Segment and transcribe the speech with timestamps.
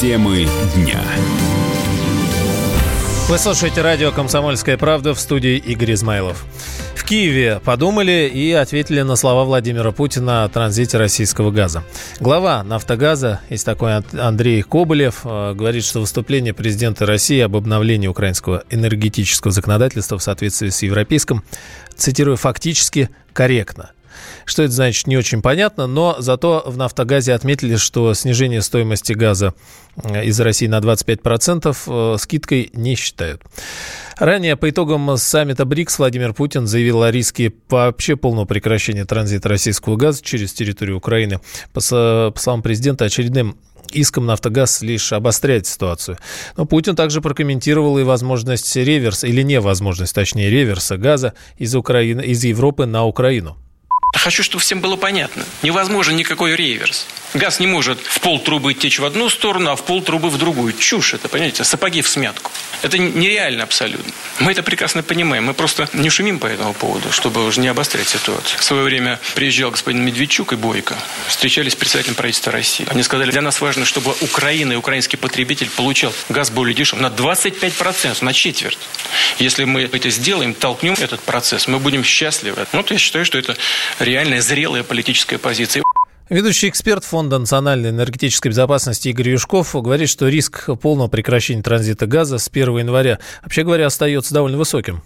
[0.00, 1.02] Темы дня.
[3.28, 6.44] Вы слушаете радио «Комсомольская правда» в студии Игорь Измайлов.
[6.94, 11.82] В Киеве подумали и ответили на слова Владимира Путина о транзите российского газа.
[12.20, 18.62] Глава «Нафтогаза», есть такой Андрей Коболев, э, говорит, что выступление президента России об обновлении украинского
[18.70, 21.42] энергетического законодательства в соответствии с европейским,
[21.96, 23.90] цитирую, фактически корректно.
[24.44, 29.54] Что это значит, не очень понятно, но зато в «Нафтогазе» отметили, что снижение стоимости газа
[29.96, 33.42] э, из России на 25% э, скидкой не считают.
[34.18, 39.96] Ранее по итогам саммита БРИКС Владимир Путин заявил о риске вообще полного прекращения транзита российского
[39.96, 41.40] газа через территорию Украины.
[41.72, 43.56] По, по словам президента, очередным
[43.92, 46.18] иском «Нафтогаз» лишь обостряет ситуацию.
[46.56, 52.42] Но Путин также прокомментировал и возможность реверса, или невозможность, точнее, реверса газа из, Украины, из
[52.44, 53.56] Европы на Украину.
[54.18, 55.44] Хочу, чтобы всем было понятно.
[55.62, 57.06] Невозможен никакой реверс.
[57.34, 60.38] Газ не может в пол трубы течь в одну сторону, а в пол трубы в
[60.38, 60.72] другую.
[60.72, 61.62] Чушь это, понимаете?
[61.62, 62.50] Сапоги в смятку.
[62.82, 64.12] Это нереально абсолютно.
[64.40, 65.44] Мы это прекрасно понимаем.
[65.44, 68.58] Мы просто не шумим по этому поводу, чтобы уже не обострять ситуацию.
[68.58, 70.96] В свое время приезжал господин Медведчук и Бойко.
[71.26, 72.86] Встречались с председателем правительства России.
[72.88, 77.08] Они сказали, для нас важно, чтобы Украина и украинский потребитель получал газ более дешевый на
[77.08, 78.78] 25%, на четверть.
[79.38, 82.66] Если мы это сделаем, толкнем этот процесс, мы будем счастливы.
[82.72, 83.56] Вот я считаю, что это
[83.98, 85.82] реальная зрелая политическая позиция.
[86.30, 92.36] Ведущий эксперт Фонда национальной энергетической безопасности Игорь Юшков говорит, что риск полного прекращения транзита газа
[92.36, 95.02] с 1 января, вообще говоря, остается довольно высоким.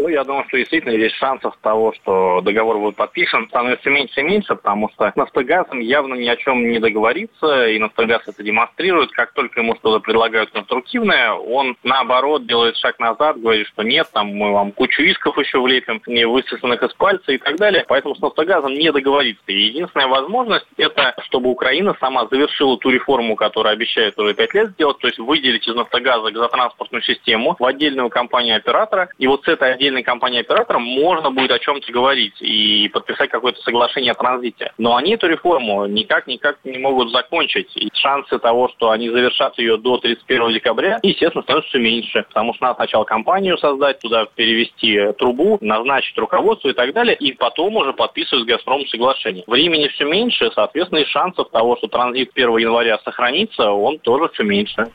[0.00, 4.22] Ну, я думаю, что действительно есть шансов того, что договор будет подписан, становится меньше и
[4.22, 9.10] меньше, потому что Нафтогазом явно ни о чем не договорится, и Нафтогаз это демонстрирует.
[9.10, 14.28] Как только ему что-то предлагают конструктивное, он наоборот делает шаг назад, говорит, что нет, там
[14.28, 17.84] мы вам кучу исков еще влепим, не высосанных из пальца и так далее.
[17.86, 19.44] Поэтому с Нафтогазом не договориться.
[19.48, 24.70] И единственная возможность это, чтобы Украина сама завершила ту реформу, которую обещает уже пять лет
[24.70, 29.48] сделать, то есть выделить из Нафтогаза газотранспортную систему в отдельную компанию оператора, и вот с
[29.48, 34.72] этой отдельной отдельной компании-оператором можно будет о чем-то говорить и подписать какое-то соглашение о транзите.
[34.78, 37.76] Но они эту реформу никак-никак не могут закончить.
[37.76, 42.24] И шансы того, что они завершат ее до 31 декабря, естественно, становятся все меньше.
[42.28, 47.32] Потому что надо сначала компанию создать, туда перевести трубу, назначить руководство и так далее, и
[47.32, 49.44] потом уже подписывать с «Газпромом» соглашение.
[49.46, 54.44] Времени все меньше, соответственно, и шансов того, что транзит 1 января сохранится, он тоже все
[54.44, 54.86] меньше.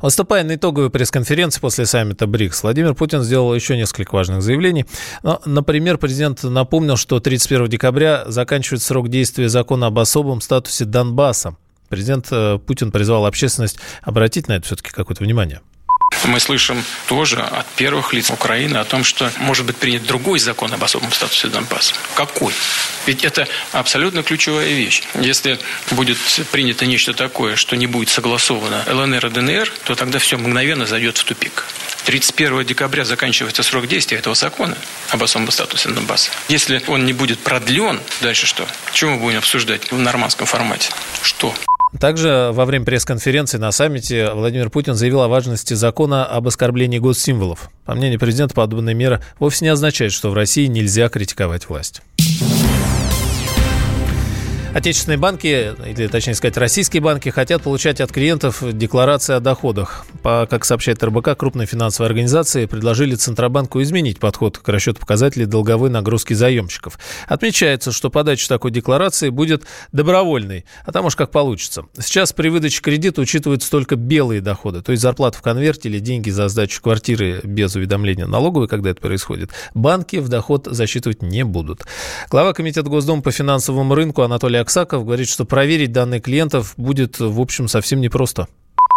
[0.00, 4.86] Выступая на итоговой пресс-конференции после саммита БРИКС, Владимир Путин сделал еще несколько важных заявлений.
[5.22, 11.56] Но, например, президент напомнил, что 31 декабря заканчивается срок действия закона об особом статусе Донбасса.
[11.88, 15.60] Президент э, Путин призвал общественность обратить на это все-таки какое-то внимание.
[16.24, 20.72] Мы слышим тоже от первых лиц Украины о том, что может быть принят другой закон
[20.72, 21.94] об особом статусе Донбасса.
[22.14, 22.52] Какой?
[23.06, 25.02] Ведь это абсолютно ключевая вещь.
[25.14, 25.58] Если
[25.92, 26.18] будет
[26.50, 31.18] принято нечто такое, что не будет согласовано ЛНР и ДНР, то тогда все мгновенно зайдет
[31.18, 31.64] в тупик.
[32.04, 34.76] 31 декабря заканчивается срок действия этого закона
[35.10, 36.30] об особом статусе Донбасса.
[36.48, 38.66] Если он не будет продлен, дальше что?
[38.92, 40.90] Чего мы будем обсуждать в нормандском формате?
[41.22, 41.54] Что?
[41.98, 47.70] Также во время пресс-конференции на саммите Владимир Путин заявил о важности закона об оскорблении госсимволов.
[47.84, 52.02] По мнению президента, подобная мера вовсе не означает, что в России нельзя критиковать власть.
[54.78, 60.06] Отечественные банки, или точнее сказать, российские банки, хотят получать от клиентов декларации о доходах.
[60.22, 65.90] По, как сообщает РБК, крупные финансовые организации предложили Центробанку изменить подход к расчету показателей долговой
[65.90, 66.96] нагрузки заемщиков.
[67.26, 71.86] Отмечается, что подача такой декларации будет добровольной, а там уж как получится.
[71.98, 76.30] Сейчас при выдаче кредита учитываются только белые доходы, то есть зарплата в конверте или деньги
[76.30, 79.50] за сдачу квартиры без уведомления налоговой, когда это происходит.
[79.74, 81.84] Банки в доход засчитывать не будут.
[82.30, 87.40] Глава Комитета Госдумы по финансовому рынку Анатолий Аксаков говорит, что проверить данные клиентов будет, в
[87.40, 88.48] общем, совсем непросто.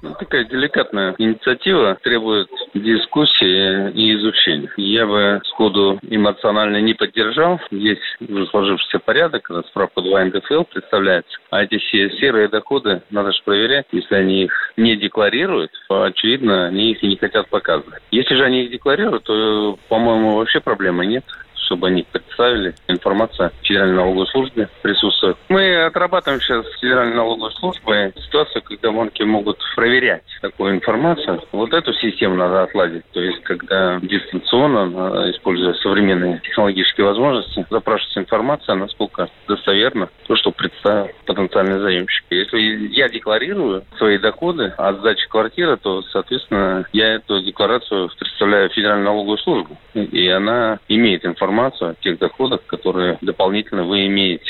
[0.00, 4.70] Ну, такая деликатная инициатива требует дискуссии и изучения.
[4.76, 7.60] Я бы сходу эмоционально не поддержал.
[7.72, 11.36] Есть уже сложившийся порядок, когда справка 2 НДФЛ представляется.
[11.50, 13.86] А эти все серые доходы надо же проверять.
[13.90, 18.02] Если они их не декларируют, то, очевидно, они их не хотят показывать.
[18.12, 21.24] Если же они их декларируют, то, по-моему, вообще проблемы нет
[21.66, 22.74] чтобы они представили.
[22.88, 25.36] Информация Федеральной налоговой службы присутствует.
[25.48, 31.42] Мы отрабатываем сейчас Федеральной налоговой службой ситуацию, когда банки могут проверять такую информацию.
[31.52, 33.04] Вот эту систему надо отладить.
[33.12, 41.10] То есть, когда дистанционно, используя современные технологические возможности, запрашивается информация, насколько достоверно то, что представил
[41.26, 42.24] потенциальный заемщик.
[42.30, 49.06] Если я декларирую свои доходы от сдачи квартиры, то, соответственно, я эту декларацию представляю Федеральную
[49.06, 49.76] налоговую службу.
[50.04, 54.44] И она имеет информацию о тех доходах, которые дополнительно вы имеете.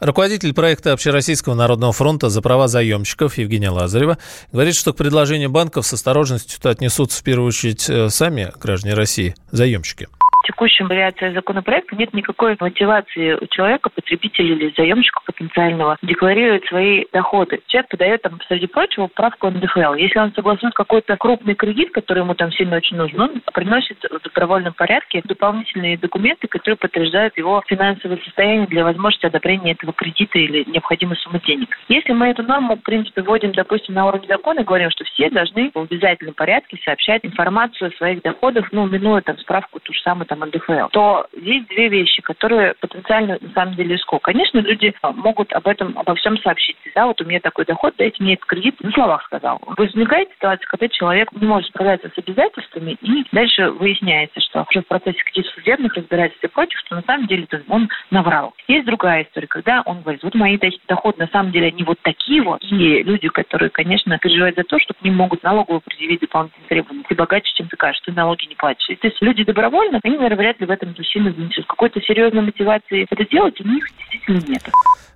[0.00, 4.18] Руководитель проекта Общероссийского народного фронта за права заемщиков Евгения Лазарева
[4.52, 9.34] говорит, что к предложению банков с осторожностью отнесутся в первую очередь э, сами граждане России,
[9.50, 10.06] заемщики
[10.48, 17.60] текущем вариации законопроекта нет никакой мотивации у человека, потребителя или заемщика потенциального, декларировать свои доходы.
[17.66, 19.94] Человек подает там, среди прочего, правку НДФЛ.
[19.94, 24.22] Если он согласует какой-то крупный кредит, который ему там сильно очень нужен, он приносит в
[24.22, 30.64] добровольном порядке дополнительные документы, которые подтверждают его финансовое состояние для возможности одобрения этого кредита или
[30.70, 31.76] необходимой суммы денег.
[31.88, 35.70] Если мы эту норму, в принципе, вводим, допустим, на уровне закона, говорим, что все должны
[35.74, 40.26] в обязательном порядке сообщать информацию о своих доходах, ну, минуя там справку ту же самую
[40.26, 44.22] там НДФЛ, то есть две вещи, которые потенциально на самом деле рискуют.
[44.22, 46.76] Конечно, люди могут об этом, обо всем сообщить.
[46.94, 48.76] Да, вот у меня такой доход, дайте мне этот кредит.
[48.80, 49.60] На словах сказал.
[49.76, 55.22] Возникает ситуация, когда человек не может справляться с обязательствами, и дальше выясняется, что в процессе
[55.22, 58.54] каких-то судебных разбирательств и прочих, что на самом деле он наврал.
[58.66, 62.42] Есть другая история, когда он говорит, вот мои доходы на самом деле они вот такие
[62.42, 66.68] вот, и люди, которые, конечно, переживают за то, что к ним могут налоговую предъявить дополнительные
[66.68, 67.04] требования.
[67.08, 68.86] Ты богаче, чем ты кажешь, ты налоги не платишь.
[68.86, 71.66] То есть люди добровольно, они, наверное, вряд ли в этом сильно внесут.
[71.66, 74.62] Какой-то серьезной мотивации это делать у них действительно нет.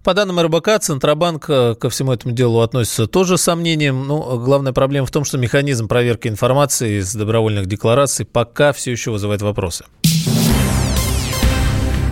[0.04, 4.06] По данным РБК, Центробанк э, ко всему этому делу относится тоже с сомнением.
[4.06, 9.10] Но главная проблема в том, что механизм проверки информации из добровольных деклараций пока все еще
[9.10, 9.84] вызывает вопросы.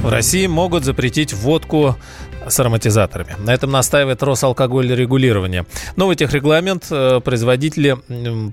[0.02, 1.96] В России могут запретить водку
[2.50, 3.36] с ароматизаторами.
[3.38, 5.66] На этом настаивает Росалкоголь регулирования.
[5.96, 7.96] Новый техрегламент э, производители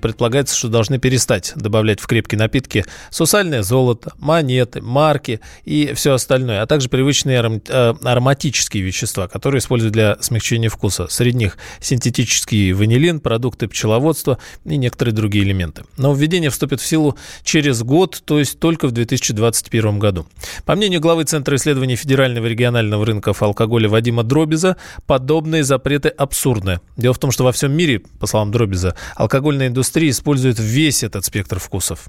[0.00, 6.62] предполагается, что должны перестать добавлять в крепкие напитки сусальное золото, монеты, марки и все остальное,
[6.62, 11.08] а также привычные э, ароматические вещества, которые используют для смягчения вкуса.
[11.08, 15.84] Среди них синтетический ванилин, продукты пчеловодства и некоторые другие элементы.
[15.96, 20.26] Но введение вступит в силу через год, то есть только в 2021 году.
[20.64, 24.76] По мнению главы Центра исследований Федерального регионального алкоголя алкоголя Вадима Дробиза,
[25.06, 26.80] подобные запреты абсурдны.
[26.96, 31.24] Дело в том, что во всем мире, по словам Дробиза, алкогольная индустрия использует весь этот
[31.24, 32.08] спектр вкусов.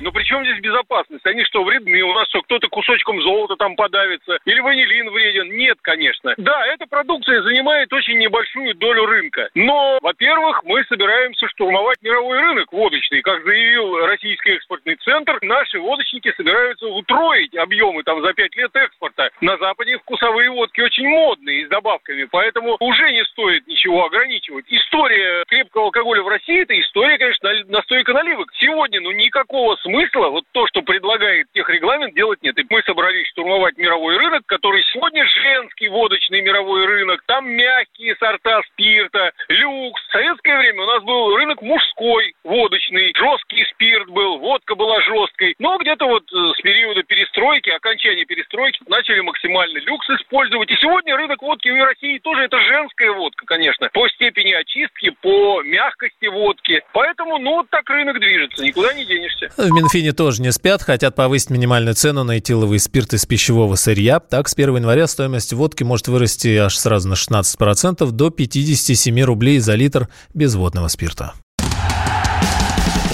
[0.00, 1.26] Но при чем здесь безопасность?
[1.26, 2.02] Они что, вредны?
[2.02, 4.38] У нас что, кто-то кусочком золота там подавится?
[4.44, 5.50] Или ванилин вреден?
[5.56, 6.34] Нет, конечно.
[6.36, 9.48] Да, эта продукция занимает очень небольшую долю рынка.
[9.54, 13.22] Но, во-первых, мы собираемся штурмовать мировой рынок водочный.
[13.22, 19.30] Как заявил Российский экспортный центр, наши водочники собираются утроить объемы там за пять лет экспорта.
[19.40, 24.66] На Западе вкусовые водки очень модные, с добавками, поэтому уже не стоит ничего ограничивать.
[24.68, 28.48] История крепкого алкоголя в России– это история, конечно, настойка наливок.
[28.58, 32.58] Сегодня, ну, никакого смысла вот то, что предлагает техрегламент, делать нет.
[32.58, 37.22] И мы собрались штурмовать мировой рынок, который сегодня женский водочный мировой рынок.
[37.26, 40.02] Там мягкие сорта спирта, люкс.
[40.08, 43.47] В советское время у нас был рынок мужской, водочный, жесткий
[43.78, 45.54] спирт был, водка была жесткой.
[45.58, 50.70] Но где-то вот э, с периода перестройки, окончания перестройки, начали максимально люкс использовать.
[50.70, 55.62] И сегодня рынок водки в России тоже это женская водка, конечно, по степени очистки, по
[55.62, 56.82] мягкости водки.
[56.92, 59.48] Поэтому, ну, вот так рынок движется, никуда не денешься.
[59.56, 64.18] В Минфине тоже не спят, хотят повысить минимальную цену на этиловый спирт из пищевого сырья.
[64.18, 69.58] Так, с 1 января стоимость водки может вырасти аж сразу на 16% до 57 рублей
[69.60, 71.34] за литр безводного спирта.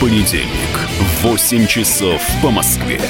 [0.00, 3.00] Понедельник в 8 часов по Москве.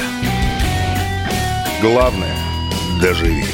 [1.83, 2.35] Главное–
[3.03, 3.45] доживи.